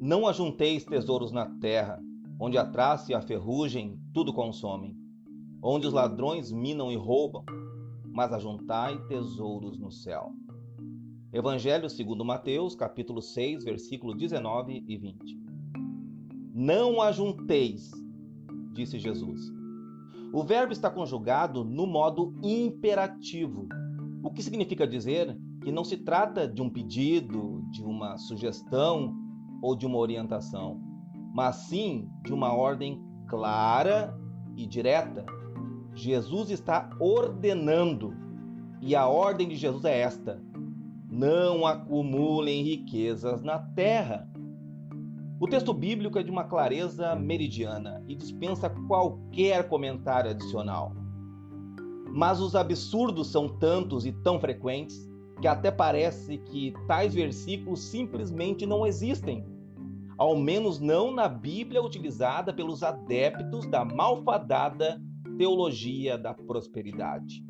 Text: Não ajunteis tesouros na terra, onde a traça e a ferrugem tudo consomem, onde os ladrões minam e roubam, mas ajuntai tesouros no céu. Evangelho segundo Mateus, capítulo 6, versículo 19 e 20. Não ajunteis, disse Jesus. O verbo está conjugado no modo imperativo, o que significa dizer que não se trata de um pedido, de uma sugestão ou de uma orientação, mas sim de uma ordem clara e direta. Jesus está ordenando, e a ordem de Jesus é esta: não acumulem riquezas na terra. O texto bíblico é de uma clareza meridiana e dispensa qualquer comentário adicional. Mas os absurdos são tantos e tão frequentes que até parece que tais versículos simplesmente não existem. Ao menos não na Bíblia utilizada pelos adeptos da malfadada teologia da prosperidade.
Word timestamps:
Não 0.00 0.28
ajunteis 0.28 0.84
tesouros 0.84 1.32
na 1.32 1.44
terra, 1.58 2.00
onde 2.40 2.56
a 2.56 2.64
traça 2.64 3.10
e 3.10 3.14
a 3.16 3.20
ferrugem 3.20 3.98
tudo 4.14 4.32
consomem, 4.32 4.96
onde 5.60 5.88
os 5.88 5.92
ladrões 5.92 6.52
minam 6.52 6.92
e 6.92 6.96
roubam, 6.96 7.44
mas 8.04 8.32
ajuntai 8.32 8.96
tesouros 9.08 9.76
no 9.76 9.90
céu. 9.90 10.30
Evangelho 11.32 11.90
segundo 11.90 12.24
Mateus, 12.24 12.76
capítulo 12.76 13.20
6, 13.20 13.64
versículo 13.64 14.14
19 14.14 14.84
e 14.86 14.96
20. 14.96 15.18
Não 16.54 17.02
ajunteis, 17.02 17.90
disse 18.74 19.00
Jesus. 19.00 19.50
O 20.32 20.44
verbo 20.44 20.72
está 20.72 20.88
conjugado 20.88 21.64
no 21.64 21.88
modo 21.88 22.36
imperativo, 22.40 23.66
o 24.22 24.30
que 24.30 24.44
significa 24.44 24.86
dizer 24.86 25.36
que 25.60 25.72
não 25.72 25.82
se 25.82 25.96
trata 25.96 26.46
de 26.46 26.62
um 26.62 26.70
pedido, 26.70 27.64
de 27.72 27.82
uma 27.82 28.16
sugestão 28.16 29.26
ou 29.62 29.74
de 29.76 29.86
uma 29.86 29.98
orientação, 29.98 30.80
mas 31.34 31.56
sim 31.56 32.08
de 32.24 32.32
uma 32.32 32.52
ordem 32.52 33.02
clara 33.26 34.16
e 34.56 34.66
direta. 34.66 35.24
Jesus 35.94 36.50
está 36.50 36.90
ordenando, 37.00 38.14
e 38.80 38.94
a 38.94 39.06
ordem 39.06 39.48
de 39.48 39.56
Jesus 39.56 39.84
é 39.84 40.00
esta: 40.00 40.42
não 41.10 41.66
acumulem 41.66 42.62
riquezas 42.62 43.42
na 43.42 43.58
terra. 43.58 44.28
O 45.40 45.46
texto 45.46 45.72
bíblico 45.72 46.18
é 46.18 46.22
de 46.22 46.30
uma 46.30 46.44
clareza 46.44 47.14
meridiana 47.14 48.02
e 48.08 48.14
dispensa 48.14 48.68
qualquer 48.88 49.68
comentário 49.68 50.30
adicional. 50.30 50.92
Mas 52.12 52.40
os 52.40 52.56
absurdos 52.56 53.30
são 53.30 53.48
tantos 53.48 54.04
e 54.04 54.12
tão 54.12 54.40
frequentes 54.40 55.08
que 55.40 55.46
até 55.46 55.70
parece 55.70 56.38
que 56.38 56.74
tais 56.86 57.14
versículos 57.14 57.80
simplesmente 57.80 58.66
não 58.66 58.86
existem. 58.86 59.44
Ao 60.16 60.36
menos 60.36 60.80
não 60.80 61.12
na 61.12 61.28
Bíblia 61.28 61.82
utilizada 61.82 62.52
pelos 62.52 62.82
adeptos 62.82 63.66
da 63.66 63.84
malfadada 63.84 65.00
teologia 65.36 66.18
da 66.18 66.34
prosperidade. 66.34 67.44